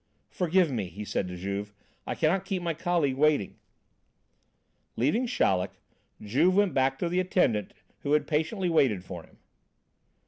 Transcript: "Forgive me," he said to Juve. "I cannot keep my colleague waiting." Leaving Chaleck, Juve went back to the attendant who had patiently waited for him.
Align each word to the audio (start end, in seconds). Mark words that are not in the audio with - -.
"Forgive 0.31 0.71
me," 0.71 0.87
he 0.87 1.05
said 1.05 1.27
to 1.27 1.37
Juve. 1.37 1.75
"I 2.07 2.15
cannot 2.15 2.43
keep 2.43 2.63
my 2.63 2.73
colleague 2.73 3.17
waiting." 3.17 3.59
Leaving 4.95 5.27
Chaleck, 5.27 5.73
Juve 6.19 6.55
went 6.55 6.73
back 6.73 6.97
to 6.97 7.07
the 7.07 7.19
attendant 7.19 7.75
who 7.99 8.13
had 8.13 8.25
patiently 8.25 8.67
waited 8.67 9.03
for 9.03 9.21
him. 9.23 9.37